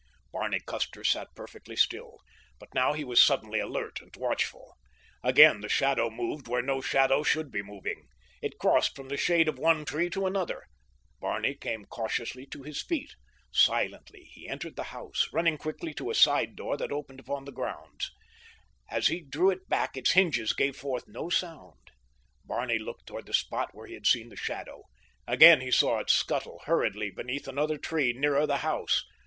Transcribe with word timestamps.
Barney 0.33 0.59
Custer 0.59 1.03
sat 1.03 1.27
perfectly 1.35 1.75
still, 1.75 2.17
but 2.57 2.73
now 2.73 2.93
he 2.93 3.03
was 3.03 3.21
suddenly 3.21 3.59
alert 3.59 4.01
and 4.01 4.11
watchful. 4.15 4.73
Again 5.23 5.61
the 5.61 5.69
shadow 5.69 6.09
moved 6.09 6.47
where 6.47 6.63
no 6.63 6.81
shadow 6.81 7.21
should 7.21 7.51
be 7.51 7.61
moving. 7.61 8.07
It 8.41 8.57
crossed 8.57 8.95
from 8.95 9.09
the 9.09 9.15
shade 9.17 9.47
of 9.47 9.59
one 9.59 9.85
tree 9.85 10.09
to 10.09 10.25
another. 10.25 10.63
Barney 11.19 11.53
came 11.53 11.85
cautiously 11.85 12.47
to 12.47 12.63
his 12.63 12.81
feet. 12.81 13.13
Silently 13.51 14.23
he 14.33 14.47
entered 14.49 14.75
the 14.75 14.85
house, 14.89 15.27
running 15.31 15.59
quickly 15.59 15.93
to 15.93 16.09
a 16.09 16.15
side 16.15 16.55
door 16.55 16.77
that 16.77 16.91
opened 16.91 17.19
upon 17.19 17.45
the 17.45 17.51
grounds. 17.51 18.09
As 18.89 19.05
he 19.05 19.19
drew 19.21 19.51
it 19.51 19.69
back 19.69 19.95
its 19.95 20.13
hinges 20.13 20.53
gave 20.53 20.75
forth 20.75 21.07
no 21.07 21.29
sound. 21.29 21.91
Barney 22.43 22.79
looked 22.79 23.05
toward 23.05 23.27
the 23.27 23.35
spot 23.35 23.75
where 23.75 23.85
he 23.85 23.93
had 23.93 24.07
seen 24.07 24.29
the 24.29 24.35
shadow. 24.35 24.85
Again 25.27 25.61
he 25.61 25.69
saw 25.69 25.99
it 25.99 26.09
scuttle 26.09 26.59
hurriedly 26.65 27.11
beneath 27.11 27.47
another 27.47 27.77
tree 27.77 28.13
nearer 28.13 28.47
the 28.47 28.57
house. 28.65 29.03